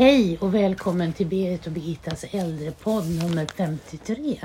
[0.00, 4.38] Hej och välkommen till Berit och Birgittas äldrepodd nummer 53.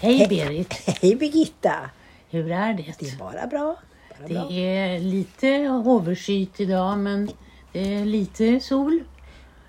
[0.00, 0.28] Hej Hej.
[0.28, 1.74] Berit, Hej Birgitta!
[2.30, 2.94] hur är det?
[2.98, 3.76] Det är bara bra.
[4.18, 4.48] Bara bra.
[4.48, 7.30] Det är lite overskyet idag men
[7.72, 9.02] det är lite sol.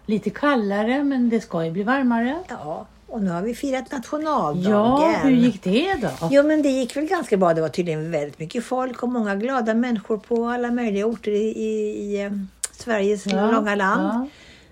[0.06, 2.40] Lite kallare men det ska ju bli varmare.
[2.50, 4.72] Ja, och nu har vi firat nationaldagen.
[4.72, 6.28] Ja, hur gick det då?
[6.32, 7.54] Jo, men det gick väl ganska bra.
[7.54, 11.48] Det var tydligen väldigt mycket folk och många glada människor på alla möjliga orter i,
[11.48, 12.32] i, i
[12.78, 14.02] Sveriges Ja, långa land.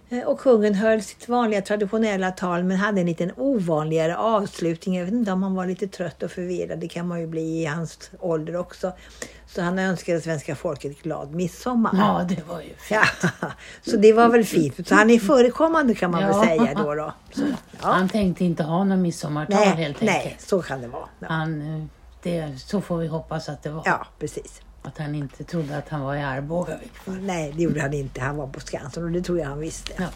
[0.09, 0.17] ja.
[0.17, 4.95] Eh, Och kungen höll sitt vanliga traditionella tal men hade en liten ovanligare avslutning.
[4.97, 6.79] Jag vet inte om han var lite trött och förvirrad.
[6.79, 8.91] Det kan man ju bli i hans ålder också.
[9.47, 11.91] Så han önskade svenska folket glad midsommar.
[11.93, 13.01] Ja, det var ju fint.
[13.21, 13.29] Ja,
[13.91, 14.87] så det var väl fint.
[14.87, 16.27] Så han är förekommande kan man Ja.
[16.39, 16.95] väl säga då.
[16.95, 17.13] då.
[17.31, 17.41] Så,
[17.81, 17.87] ja.
[17.91, 20.01] Han tänkte inte ha någon midsommartal nej, helt enkelt.
[20.11, 21.05] nej, så kan det vara.
[21.19, 21.85] Ja, Han, eh,
[22.23, 23.83] det, så får vi hoppas att det var.
[23.85, 24.61] ja precis.
[24.83, 26.73] Att han inte trodde att han var i Arboga.
[27.05, 28.21] Nej, det gjorde han inte.
[28.21, 29.93] Han var på Skansen och det tror jag han visste.
[29.97, 30.07] Ja.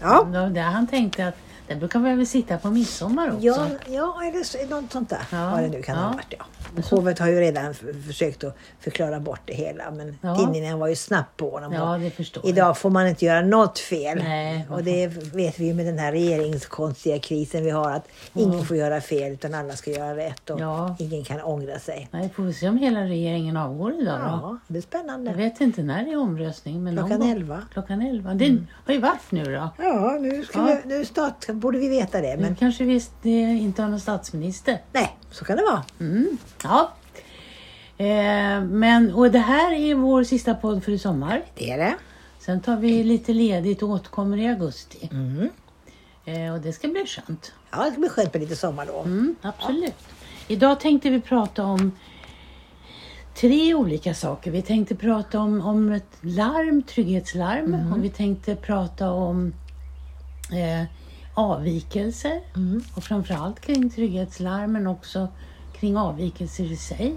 [0.00, 1.34] Ja, Då- där Han tänkte att
[1.68, 3.40] det brukar vi väl sitta på midsommar också.
[3.46, 5.22] ja, ja eller så, något sånt där.
[5.32, 6.12] Ja, Vad det nu kan ha ja.
[6.12, 6.34] varit.
[6.38, 6.44] Ja.
[6.90, 7.74] Hovet har ju redan
[8.06, 9.90] försökt att förklara bort det hela.
[9.90, 10.36] Men Ja.
[10.36, 11.72] tidningen var ju snabb på honom.
[11.72, 12.00] Ja.
[12.44, 14.18] Idag får man inte göra något fel.
[14.18, 17.90] Nej, och det vet vi ju med den här regeringskonstiga krisen vi har.
[17.90, 20.50] Att ingen får göra fel utan alla ska göra rätt.
[20.50, 20.96] Och Ja.
[20.98, 22.08] ingen kan ångra sig.
[22.10, 24.24] Nej, får vi se om hela regeringen avgår idag då.
[24.26, 25.30] Ja, det är spännande.
[25.30, 26.82] Jag vet inte när det är omröstning.
[26.84, 27.62] Men Klockan 11.
[27.72, 28.34] Klockan 11.
[28.34, 29.70] Det har ju varit nu då.
[29.78, 30.78] Ja, nu, ska Ja.
[30.84, 32.36] Vi, nu start, borde vi veta det.
[32.36, 33.02] Men Men kanske vi
[33.60, 34.78] inte har någon statsminister.
[34.92, 35.84] nej, så kan det vara.
[36.00, 36.38] Mm.
[36.62, 36.92] Ja.
[37.98, 41.42] Eh, men, och det här är vår sista podd för i sommar.
[41.54, 41.94] Det är det.
[42.38, 45.08] Sen tar vi lite ledigt och återkommer i augusti.
[45.12, 45.48] Mm.
[46.24, 47.52] Eh, och det ska bli skönt.
[47.70, 49.00] Ja, det ska bli skönt med lite sommar då.
[49.00, 49.94] Mm, absolut.
[50.48, 51.92] Idag tänkte vi prata om
[53.34, 54.50] tre olika saker.
[54.50, 57.92] Vi tänkte prata om, om ett larm, trygghetslarm.
[57.92, 59.52] Och vi tänkte prata om
[60.52, 60.86] eh,
[61.34, 62.40] avvikelser.
[62.94, 65.28] Och framförallt kring trygghetslarm men också
[65.80, 67.14] kring avvikelser i sig.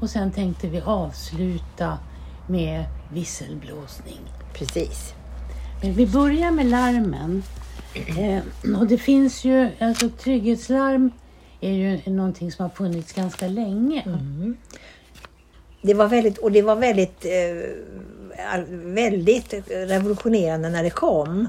[0.00, 1.98] Och sen tänkte vi avsluta
[2.46, 4.20] med visselblåsning.
[4.54, 5.14] Precis.
[5.82, 7.42] Men vi börjar med larmen.
[7.94, 8.42] Eh,
[8.80, 11.10] och det finns ju, alltså trygghetslarm
[11.60, 14.02] är ju någonting som har funnits ganska länge.
[15.82, 21.48] Det var väldigt, och det var väldigt, eh, väldigt revolutionerande när det kom.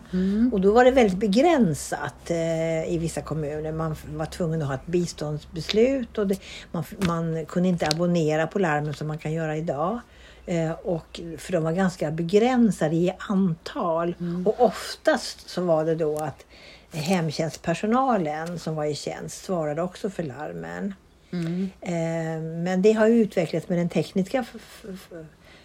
[0.52, 3.72] Och då var det väldigt begränsat eh, i vissa kommuner.
[3.72, 6.40] Man var tvungen att ha ett biståndsbeslut och det,
[6.72, 10.00] man, man kunde inte abonnera på larmen som man kan göra idag.
[10.46, 14.16] Eh, och, för de var ganska begränsade i antal.
[14.46, 16.46] Och oftast så var det då att
[16.92, 20.94] hemtjänstpersonalen som var i tjänst svarade också för larmen.
[21.34, 21.70] Mm.
[21.82, 24.46] Eh, men det har ju utvecklats med den tekniska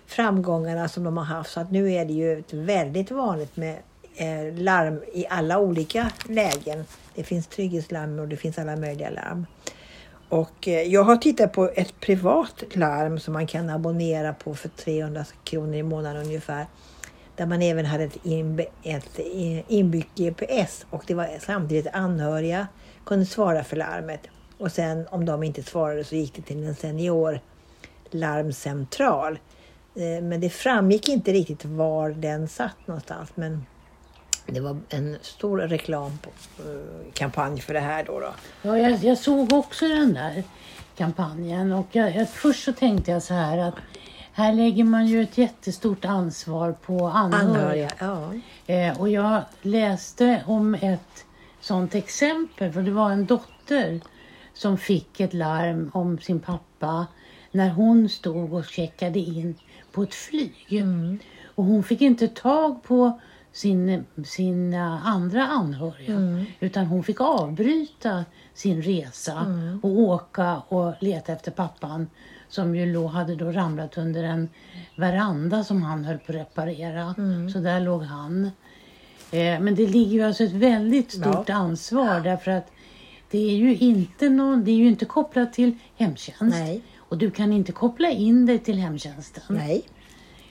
[0.06, 1.50] framgångarna som de har haft.
[1.50, 3.76] Så att nu är det ju väldigt vanligt med
[4.16, 6.84] eh, larm i alla olika lägen.
[7.14, 9.46] Det finns trygghetslarm och det finns alla möjliga larm.
[10.28, 14.68] Och eh, jag har tittat på ett privat larm som man kan abonnera på för
[14.68, 16.66] 300 kronor i månaden ungefär.
[17.36, 19.18] Där man även hade ett, inb ett
[19.68, 22.66] inbyggt GPS och det var samtidigt anhöriga
[23.04, 24.20] kunde svara för larmet.
[24.58, 27.40] Och sen om de inte svarade så gick det till en senior
[28.10, 29.38] larmcentral.
[29.94, 33.30] Eh, Men det framgick inte riktigt var den satt någonstans.
[33.34, 33.66] Men
[34.46, 38.20] det var en stor reklamkampanj för det här då.
[38.20, 38.34] då.
[38.62, 40.42] Ja, jag, jag såg också den där
[40.96, 43.74] kampanjen och jag, jag, först så tänkte jag så här att
[44.32, 47.48] här lägger man ju ett jättestort ansvar på anhöriga.
[47.48, 48.32] Anhöriga, ja.
[48.74, 51.24] Eh, och jag läste om ett
[51.60, 54.00] sånt exempel, för det var en dotter
[54.58, 57.06] som fick ett larm om sin pappa
[57.52, 59.54] när hon stod och checkade in
[59.92, 60.84] på ett flyg.
[61.54, 63.20] Och hon fick inte tag på
[63.52, 68.24] sin, sina andra anhöriga utan hon fick avbryta
[68.54, 69.46] sin resa
[69.82, 72.06] och åka och leta efter pappan
[72.48, 74.48] som ju då hade då ramlat under en
[74.96, 77.14] veranda som han höll på att reparera.
[77.52, 78.44] Så där låg han.
[79.30, 81.54] Eh, men det ligger ju alltså ett väldigt stort Ja.
[81.54, 82.70] ansvar därför att
[83.30, 86.40] det är ju inte, någon, det är ju inte kopplat till hemtjänst.
[86.40, 86.82] Nej.
[86.98, 89.42] Och du kan inte koppla in dig till hemtjänsten.
[89.48, 89.82] Nej.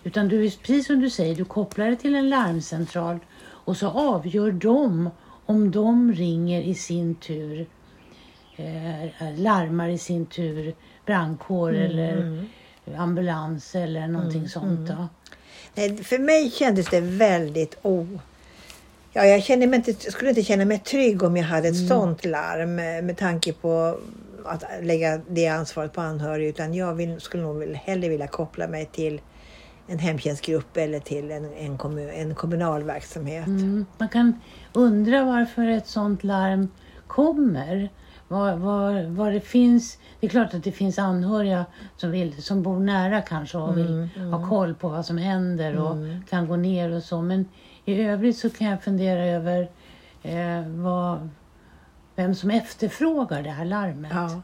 [0.04, 4.52] Utan du, precis som du säger, du kopplar det till en larmcentral och så avgör
[4.52, 5.10] de
[5.46, 7.68] om de ringer i sin tur,
[8.56, 10.76] eh, larmar i sin tur
[11.06, 12.46] brandkår eller
[12.98, 14.90] ambulans eller någonting sånt.
[14.90, 15.08] Då.
[15.76, 18.08] Nej, för mig kändes det väldigt o...
[19.18, 22.26] Ja, jag kände mig inte, skulle inte känna mig trygg om jag hade ett sånt
[22.26, 24.00] larm eh, med tanke på
[24.46, 26.50] att lägga det ansvaret på anhöriga.
[26.50, 29.22] Utan jag vill, skulle nog hellre vilja koppla mig till
[29.88, 33.48] en hemtjänstgrupp eller till en, en, kommun, en kommunal verksamhet.
[33.48, 33.86] Mm.
[33.98, 34.42] Man kan
[34.74, 36.72] undra varför ett sånt larm
[37.08, 37.90] kommer.
[38.28, 41.66] Var, var, var det finns, det är klart att det finns anhöriga
[41.98, 45.78] som, vill, som bor nära kanske och vill Mm, ha koll på vad som händer
[45.78, 45.96] och
[46.30, 47.22] kan gå ner och så.
[47.22, 47.46] Men
[47.86, 49.70] i övrigt så kan jag fundera över
[50.24, 51.30] eh, vad,
[52.16, 54.12] vem som efterfrågar det här larmet.
[54.14, 54.42] Ja.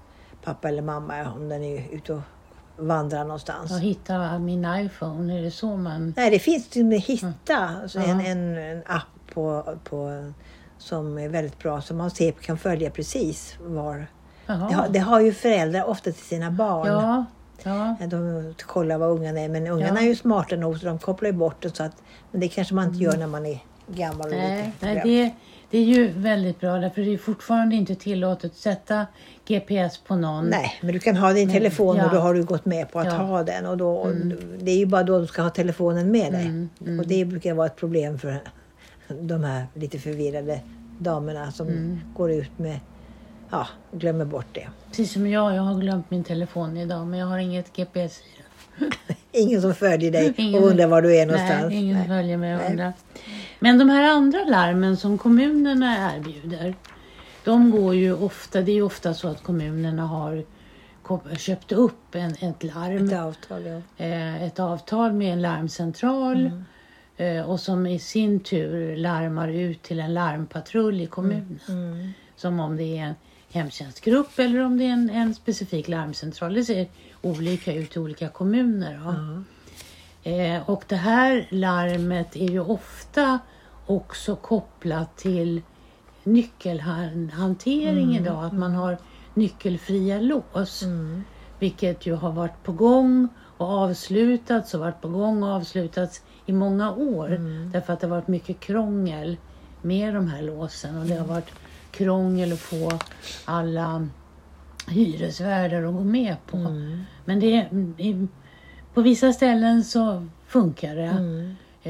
[0.44, 2.20] pappa eller mamma om den är ute och
[2.78, 3.70] vandrar någonstans.
[3.70, 6.14] Jag hittar min iPhone, är det så man...
[6.16, 8.04] Nej, det finns till och med Hitta, alltså Ja.
[8.04, 10.32] en, en, en app på, på,
[10.78, 11.80] som är väldigt bra.
[11.82, 14.06] Så man ser, kan följa precis var.
[14.46, 16.86] Det har, det har ju föräldrar ofta till sina barn.
[16.86, 17.24] Ja,
[17.62, 17.96] ja.
[18.06, 19.48] De kollar vad ungarna är.
[19.48, 20.04] Men ungarna Ja.
[20.04, 21.76] är ju smarta nog så de kopplar ju bort det.
[21.76, 21.92] Så att,
[22.30, 24.72] men det kanske man inte gör när man är gammal och Mm.
[24.80, 25.36] Nej, lite nej.
[25.70, 29.06] Det, är ju väldigt bra därför det är fortfarande inte tillåtet att sätta
[29.46, 30.46] GPS på någon.
[30.46, 32.04] Nej, men du kan ha din telefon ja.
[32.04, 33.14] och då har du gått med på att Ja.
[33.14, 33.26] Mm.
[33.26, 33.66] ha den.
[33.66, 34.12] Och då,
[34.58, 36.68] Det är ju bara då du ska ha telefonen med dig.
[36.98, 38.40] Och det brukar vara ett problem för
[39.20, 40.60] de här lite förvirrade
[40.98, 42.00] damerna som Mm.
[42.16, 42.80] går ut med,
[43.50, 44.68] ja, glömmer bort det.
[44.88, 48.22] Precis som jag, jag har glömt min telefon idag men jag har inget GPS i
[48.78, 48.90] den.
[49.32, 51.64] Ingen som följer dig Ingen- och undrar var du är någonstans.
[51.68, 52.08] Nej, ingen Nej.
[52.08, 52.92] följer mig och undrar.
[53.58, 56.74] Men de här andra larmen som kommunerna erbjuder,
[57.44, 60.44] de går ju ofta, det är ju ofta så att kommunerna har
[61.38, 63.06] köpt upp en, ett larm.
[63.06, 64.04] Ett avtal, ja.
[64.04, 66.50] eh, ett avtal med en larmcentral
[67.16, 71.60] eh, och som i sin tur larmar ut till en larmpatrull i kommunen.
[71.68, 72.12] Mm.
[72.36, 73.14] Som om det är en
[73.50, 76.54] hemtjänstgrupp eller om det är en, en specifik larmcentral.
[76.54, 76.86] Det ser
[77.22, 79.00] olika ut i olika kommuner.
[79.04, 79.42] Då.
[80.26, 83.38] Eh, och det här larmet är ju ofta
[83.86, 85.62] också kopplat till
[86.24, 88.44] nyckelhantering idag.
[88.44, 88.98] Att man har
[89.34, 90.84] nyckelfria lås.
[91.58, 96.52] Vilket ju har varit på gång och avslutats och varit på gång och avslutats i
[96.52, 97.28] många år.
[97.72, 99.36] Därför att det har varit mycket krångel
[99.82, 101.50] med de här låsen och det har varit
[101.90, 102.92] krångel att få
[103.44, 104.08] alla
[104.88, 106.56] hyresvärdar att gå med på.
[107.24, 107.68] Men det,
[108.96, 111.10] på vissa ställen så funkar det.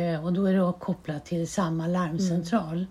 [0.01, 2.87] Eh, och då är det kopplat till samma larmcentral.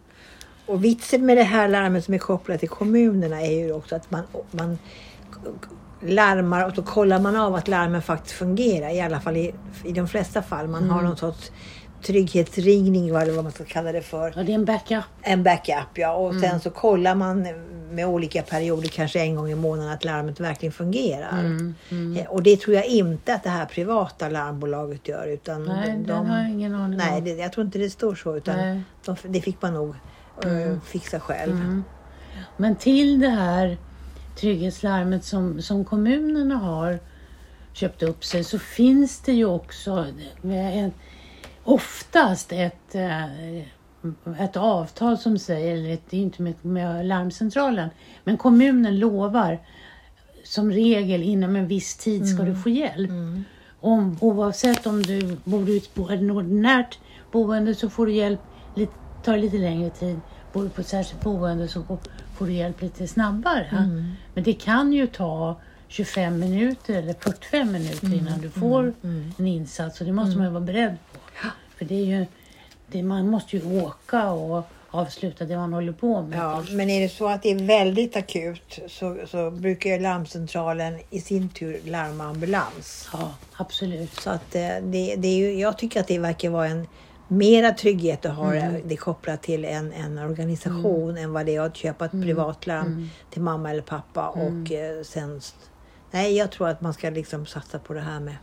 [0.65, 4.11] Och vitsen med det här larmet som är kopplat till kommunerna är ju också att
[4.11, 4.77] man, man
[6.01, 8.89] larmar och så kollar man av att larmen faktiskt fungerar.
[8.89, 10.67] I alla fall i, i de flesta fall.
[10.67, 11.51] Man har någon sorts
[12.03, 14.33] trygghetsringning eller vad man ska kalla det för.
[14.35, 15.03] Ja, det är en backup.
[15.21, 16.13] En backup ja.
[16.13, 17.47] Och sen så kollar man
[17.91, 21.57] med olika perioder, kanske en gång i månaden, att larmet verkligen fungerar.
[22.19, 25.27] Eh, Och det tror jag inte att det här privata larmbolaget gör.
[25.27, 27.23] Utan Nej, de, den har jag ingen aning Nej, om.
[27.23, 28.35] det, jag tror inte det står så.
[28.37, 28.81] Utan Nej.
[29.05, 29.95] de, det fick man nog
[30.45, 31.81] eh, fixa själv.
[32.57, 33.77] Men till det här
[34.39, 36.99] trygghetslarmet som, som kommunerna har
[37.73, 40.05] köpt upp sig så finns det ju också
[40.43, 40.91] en,
[41.65, 43.59] oftast ett, eh,
[44.39, 47.89] ett avtal som säger, eller det är inte med, med larmcentralen,
[48.23, 49.59] men kommunen lovar
[50.43, 53.09] som regel inom en viss tid ska du få hjälp.
[53.79, 55.65] Om, oavsett om du bor
[55.95, 56.99] på ett ordinärt
[57.31, 58.39] boende så får du hjälp,
[58.75, 60.19] lite, tar lite längre tid.
[60.53, 61.97] Bor du på ett särskilt boende så får-
[62.45, 63.67] du hjälp lite snabbare.
[64.33, 68.93] Men det kan ju ta 25 minuter eller 45 minuter innan du får
[69.37, 71.19] en insats och det måste man ju vara beredd på.
[71.77, 72.25] För det är ju,
[72.87, 76.39] det, man måste ju åka och avsluta det man håller på med.
[76.39, 80.99] Ja, men är det så att det är väldigt akut så, så brukar ju larmcentralen
[81.09, 83.09] i sin tur larma ambulans.
[83.13, 84.13] ja absolut.
[84.13, 86.87] Så att eh, det, det är ju, jag tycker att det verkar vara en
[87.27, 88.51] mera trygghet att ha
[88.85, 93.09] det kopplat till en, en organisation än vad det är att köpa ett privat larm
[93.29, 95.41] till mamma eller pappa och eh, sen...
[96.11, 98.35] Nej, jag tror att man ska liksom satsa på det här med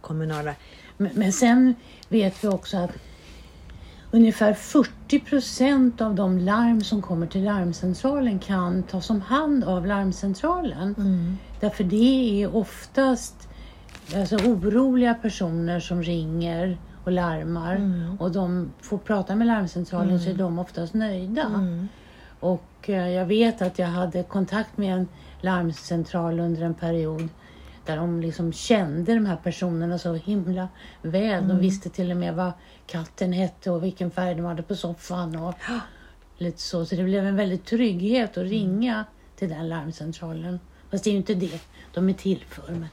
[0.00, 0.54] kommunala...
[1.00, 1.74] Men, sen
[2.08, 2.90] vet vi också att
[4.10, 9.86] ungefär 40 procent av de larm som kommer till larmcentralen kan tas om hand av
[9.86, 10.94] larmcentralen.
[11.60, 13.48] Därför det är oftast
[14.16, 17.76] alltså, oroliga personer som ringer och larmar.
[18.18, 21.46] Och de får prata med larmcentralen så är de oftast nöjda.
[22.40, 25.08] Och eh, jag vet att jag hade kontakt med en
[25.40, 27.28] larmcentral under en period
[27.90, 30.68] där de liksom kände de här personerna så himla
[31.02, 31.48] väl.
[31.48, 32.52] De visste till och med vad
[32.86, 35.54] katten hette och vilken färg de hade på soffan och
[36.38, 36.86] lite så.
[36.86, 39.04] Så det blev en väldig trygghet att ringa
[39.36, 40.60] till den larmcentralen.
[40.90, 41.60] Fast det är ju inte det
[41.94, 42.72] de är till för.
[42.72, 42.88] Men,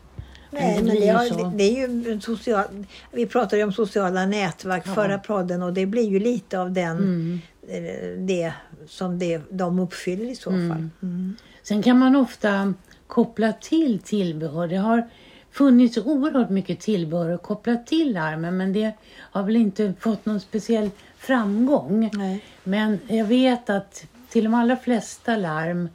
[0.51, 2.65] Nej, men det, har, det, är ju social...
[3.11, 4.93] Vi pratade ju om sociala nätverk Ja.
[4.93, 8.53] förra podden och det blir ju lite av den, eh, det
[8.87, 10.89] som det, de uppfyller i så fall.
[11.01, 11.35] Mm.
[11.63, 12.73] Sen kan man ofta
[13.07, 14.67] koppla till tillbehör.
[14.67, 15.09] Det har
[15.51, 20.39] funnits oerhört mycket tillbehör att koppla till larmen men det har väl inte fått någon
[20.39, 22.09] speciell framgång.
[22.13, 22.43] Nej.
[22.63, 25.89] Men jag vet att till de allra flesta larm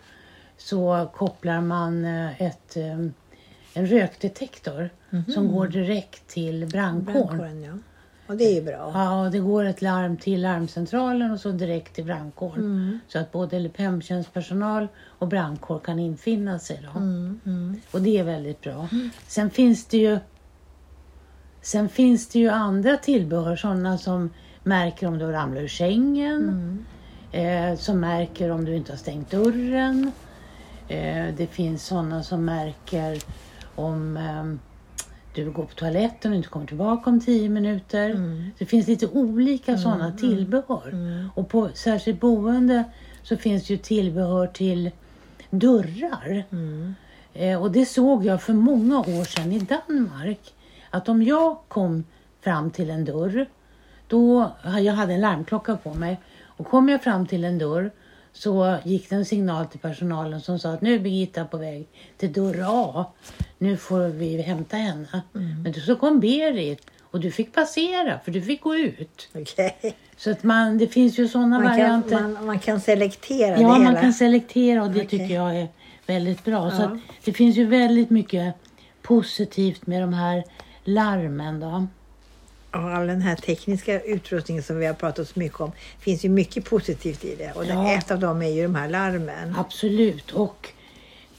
[0.58, 2.98] så kopplar man eh, ett, eh,
[3.74, 4.90] en rökdetektor
[5.34, 7.26] som går direkt till brandkåren.
[7.26, 7.72] Brandkåren, ja.
[8.32, 8.90] Och det är ju bra.
[8.94, 13.00] Ja, det går ett larm till larmcentralen och så direkt till brandkåren.
[13.08, 16.80] Så att både hemtjänstpersonal och brandkår kan infinna sig.
[16.82, 17.00] Då.
[17.90, 18.88] Och det är väldigt bra.
[19.26, 20.18] Sen finns det ju
[21.62, 24.30] Sen finns det ju andra tillbehör, sådana som
[24.62, 26.84] märker om du ramlar ur sängen.
[27.32, 30.12] Eh, som märker om du inte har stängt dörren.
[30.88, 33.22] Eh, det finns sådana som märker
[33.74, 34.58] om ehm,
[35.34, 38.14] du går på toaletten och inte kommer tillbaka om tio minuter.
[38.58, 40.94] Det finns lite olika sådana tillbehör.
[41.34, 42.84] Och på särskilt boende
[43.22, 44.90] så finns det ju tillbehör till
[45.50, 46.44] dörrar.
[47.34, 50.54] Eh, och det såg jag för många år sedan i Danmark.
[50.90, 52.04] Att om jag kom
[52.40, 53.46] fram till en dörr,
[54.08, 57.90] då, jag hade en larmklocka på mig, och kom jag fram till en dörr
[58.32, 61.86] så gick det en signal till personalen som sa att nu är Birgitta på väg
[62.18, 63.06] till dörr A.
[63.58, 65.22] Nu får vi hämta henne.
[65.64, 69.28] Men så kom Berit och du fick passera för du fick gå ut.
[69.34, 69.96] Okej.
[70.16, 72.20] Så att man, det finns ju sådana varianter.
[72.22, 74.00] man, man kan selektera Ja, man hela.
[74.00, 75.08] kan selektera och det Okej.
[75.18, 75.68] tycker jag är
[76.06, 76.70] väldigt bra.
[76.70, 76.86] Så Ja.
[76.86, 78.54] att det finns ju väldigt mycket
[79.02, 80.44] positivt med de här
[80.84, 81.86] larmen då.
[82.72, 85.72] Och all den här tekniska utrustningen som vi har pratat så mycket om.
[86.00, 87.52] finns ju mycket positivt i det.
[87.52, 87.92] Och Ja.
[87.92, 89.54] ett av dem är ju de här larmen.
[89.58, 90.30] Absolut.
[90.32, 90.68] Och,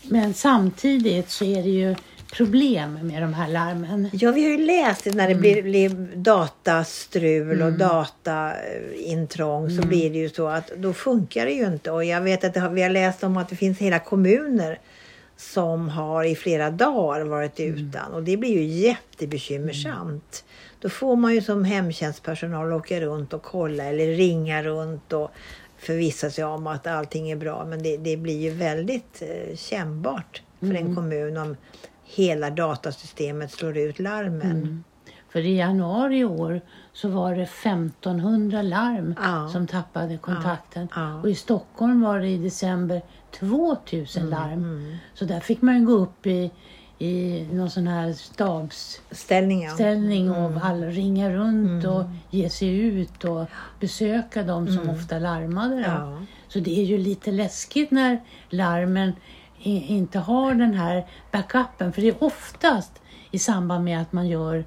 [0.04, 1.96] men samtidigt så är det ju
[2.34, 4.10] problem med de här larmen.
[4.14, 5.38] Ja, vi har ju läst det när Mm.
[5.38, 11.52] det blir, blir datastrul och dataintrång så blir det ju så att då funkar det
[11.52, 11.92] ju inte.
[11.92, 14.80] Och jag vet att har, vi har läst om att det finns hela kommuner
[15.38, 17.74] som har i flera dagar varit Mm.
[17.90, 20.44] utan och det blir ju jättebekymmersamt.
[20.84, 25.32] Då får man ju som hemtjänstpersonal åka runt och kolla eller ringa runt och
[25.78, 27.66] förvissa sig om att allting är bra.
[27.66, 30.88] Men det, det blir ju väldigt eh, kännbart för Mm.
[30.88, 31.56] en kommun om
[32.04, 34.52] hela datasystemet slår ut larmen.
[34.52, 34.84] Mm.
[35.30, 36.62] För i januari i år
[36.94, 39.50] så var det 1500 larm Ja.
[39.54, 40.88] som tappade kontakten.
[40.96, 41.22] Ja.
[41.22, 43.02] Och i Stockholm var det i december
[43.40, 44.54] 2000 larm.
[44.64, 44.96] Mm.
[45.14, 46.52] Så där fick man gå upp i,
[47.00, 50.46] i någon sån här stabsställning Ställning, ja.
[50.46, 53.46] och alla ringa runt och ge sig ut och
[53.80, 55.82] besöka dem som ofta larmade.
[55.82, 56.22] Ja.
[56.48, 59.14] Så det är ju lite läskigt när larmen
[59.64, 61.94] inte har den här backupen.
[61.94, 62.92] För det är oftast
[63.32, 64.66] i samband med att man gör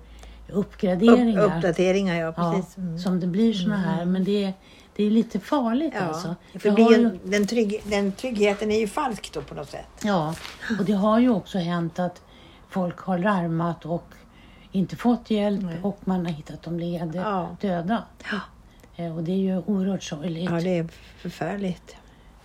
[0.48, 1.56] Upp, uppgraderingar.
[1.56, 2.78] uppdateringar, ja ja, precis.
[2.78, 2.98] Mm.
[2.98, 4.04] Som det blir såna här.
[4.04, 4.52] Men det är,
[4.96, 6.34] det är lite farligt alltså.
[6.52, 9.70] Ja, för har blir ju- den, trygg, den tryggheten är ju falsk då på något
[9.70, 9.86] sätt.
[10.04, 10.34] Ja,
[10.78, 12.22] och det har ju också hänt att
[12.68, 14.04] folk har larmat och
[14.72, 17.56] inte fått hjälp och man har hittat dem liggande Ja.
[17.60, 18.02] döda.
[18.30, 18.40] Ja.
[19.04, 20.50] Eh, Och det är ju oerhört sorgligt.
[20.50, 20.88] Ja, det är
[21.18, 21.96] förfärligt.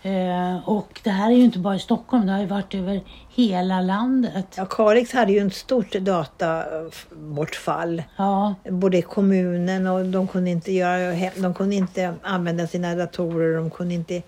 [0.04, 3.02] Eh, och det här är ju inte bara i Stockholm, det har ju varit över
[3.30, 4.46] hela landet.
[4.58, 8.04] Ja, Kalix hade ju ett stort databortfall.
[8.18, 13.70] Ja, Både kommunen och de kunde inte göra, de kunde inte använda sina datorer, de
[13.70, 14.22] kunde inte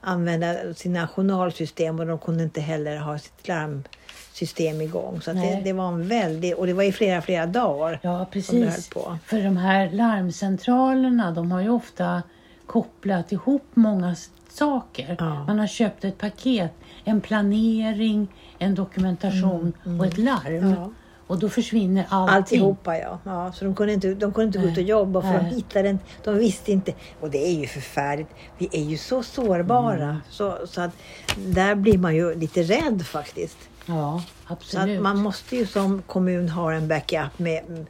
[0.00, 5.20] använda sina journalsystem och de kunde inte heller ha sitt larmsystem igång.
[5.20, 7.98] Så det, det var en väldig, och det var i flera, flera dagar.
[8.02, 8.88] ja precis.
[8.88, 9.18] på.
[9.26, 12.22] För de här larmcentralerna, de har ju ofta
[12.66, 14.16] kopplat ihop många
[14.58, 15.16] saker.
[15.18, 15.44] Ja.
[15.44, 16.72] Man har köpt ett paket,
[17.04, 20.56] en planering, en dokumentation och ett larm.
[20.56, 20.90] Mm, Ja.
[21.26, 22.36] Och då försvinner allting.
[22.36, 23.18] Alltihopa ja.
[23.24, 23.52] ja.
[23.52, 25.54] Så de kunde inte, de kunde inte gå ut och jobba för de Nej.
[25.54, 26.92] hittade inte, de visste inte.
[27.20, 28.28] Och det är ju förfärligt.
[28.58, 30.04] Vi är ju så sårbara.
[30.04, 30.16] Mm.
[30.30, 30.90] Så, så att
[31.36, 33.58] där blir man ju lite rädd faktiskt.
[33.86, 34.96] Ja, Så absolut.
[34.96, 37.86] att man måste ju som kommun ha en backup med mm,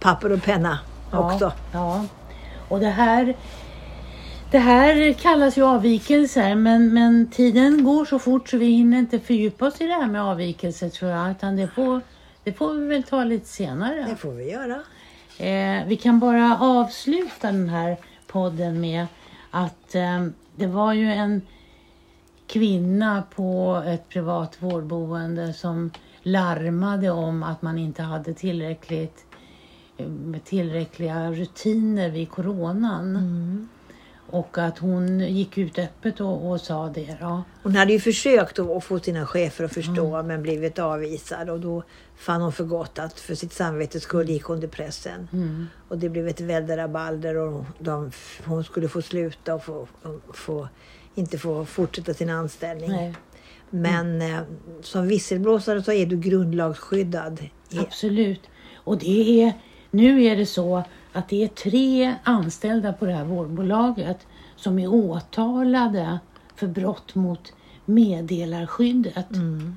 [0.00, 0.78] papper och penna
[1.12, 1.52] också.
[1.72, 2.04] Ja,
[2.68, 3.36] och det här,
[4.50, 9.20] det här kallas ju avvikelser men, men tiden går så fort så vi hinner inte
[9.20, 11.30] fördjupa oss i det här med avvikelser tror jag.
[11.30, 12.00] Utan det får,
[12.44, 14.06] det får vi väl ta lite senare.
[14.08, 14.82] Det får vi göra.
[15.38, 19.06] Eh, vi kan bara avsluta den här podden med
[19.50, 20.26] att eh,
[20.56, 21.42] det var ju en
[22.46, 25.90] kvinna på ett privat vårdboende som
[26.22, 29.24] larmade om att man inte hade tillräckligt,
[29.96, 30.06] eh,
[30.44, 33.68] tillräckliga rutiner vid coronan.
[34.30, 37.16] Och att hon gick ut öppet och, och sa det.
[37.20, 37.42] Ja.
[37.62, 41.60] Hon hade ju försökt att, att få sina chefer att förstå men blivit avvisad och
[41.60, 41.82] då
[42.16, 45.28] fann hon för gott att för sitt samvetes skull gick hon till pressen.
[45.32, 45.66] Mm.
[45.88, 48.10] Och det blev ett välde rabalder och de,
[48.44, 49.88] hon skulle få sluta och få,
[50.34, 50.68] få,
[51.14, 52.90] inte få fortsätta sin anställning.
[52.90, 53.14] Nej,
[53.70, 54.40] Men eh,
[54.82, 57.48] som visselblåsare så är du grundlagsskyddad.
[57.78, 58.40] Absolut.
[58.74, 59.52] Och det är,
[59.90, 60.84] nu är det så
[61.16, 66.18] att det är tre anställda på det här vårdbolaget som är åtalade
[66.56, 67.52] för brott mot
[67.84, 69.74] meddelarskyddet mm.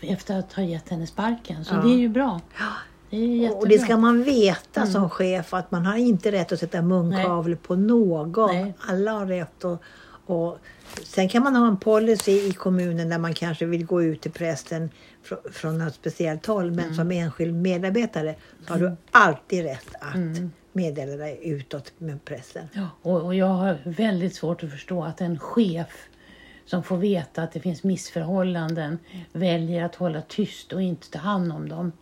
[0.00, 1.64] efter att ha gett henne sparken.
[1.64, 1.80] Så Ja.
[1.80, 2.40] det är ju bra.
[3.10, 3.50] Det.
[3.50, 4.92] Och det ska man veta Mm.
[4.92, 8.50] som chef att man har inte rätt att sätta munkavle på någon.
[8.54, 8.74] Nej.
[8.88, 9.80] Alla har rätt att
[10.26, 10.58] och
[11.04, 14.30] Sen kan man ha en policy i kommunen där man kanske vill gå ut till
[14.30, 14.90] pressen
[15.24, 16.64] fr- från något speciellt håll.
[16.68, 16.76] Mm.
[16.76, 18.34] Men som enskild medarbetare
[18.68, 20.50] har du alltid rätt att Mm.
[20.72, 22.68] Meddela dig utåt med pressen.
[22.72, 26.06] Ja, och, och jag har väldigt svårt att förstå att en chef
[26.66, 28.98] som får veta att det finns missförhållanden
[29.32, 31.92] väljer att hålla tyst och inte ta hand om dem.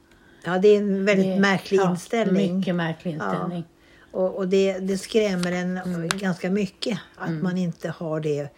[0.44, 2.58] Ja, det är en väldigt Det- märklig ja, inställning.
[2.58, 3.64] Mycket märklig inställning.
[4.10, 6.08] Och, och det, det skrämmer en Mm.
[6.08, 8.48] ganska mycket att man inte har det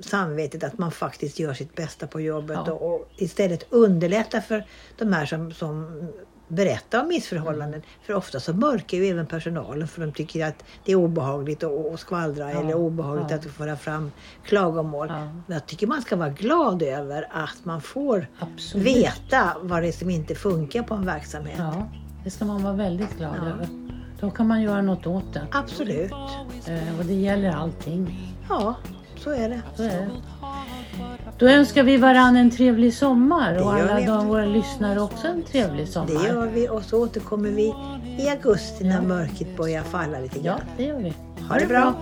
[0.00, 2.72] samvetet att man faktiskt gör sitt bästa på jobbet Ja.
[2.72, 4.66] och, och istället underlätta för
[4.98, 6.06] de här som, som
[6.48, 7.80] berättar om missförhållanden.
[7.80, 7.88] Mm.
[8.02, 12.00] För ofta så mörkar ju även personalen för de tycker att det är obehagligt att,
[12.00, 13.36] skvallra Ja, eller obehagligt ja.
[13.36, 14.12] att föra fram
[14.44, 15.06] klagomål.
[15.10, 15.20] Ja.
[15.20, 18.86] Men jag tycker man ska vara glad över att man får Absolut.
[18.86, 21.56] veta vad det är som inte funkar på en verksamhet.
[21.58, 21.88] Ja,
[22.24, 23.68] det ska man vara väldigt glad över.
[24.20, 25.46] Då kan man göra något åt det.
[25.52, 26.12] Absolut.
[26.66, 28.34] Eh, och det gäller allting.
[28.48, 28.74] Ja,
[29.18, 29.62] så är det.
[29.76, 30.10] Så är det.
[31.38, 35.88] Då önskar vi varann en trevlig sommar och alla de våra lyssnare också en trevlig
[35.88, 36.06] sommar.
[36.06, 37.74] Det gör vi och så återkommer vi
[38.18, 40.60] i augusti när mörkret börjar falla lite grann.
[40.66, 41.08] Ja, det gör vi.
[41.08, 41.80] Ha, ha det, det bra.
[41.80, 41.94] bra.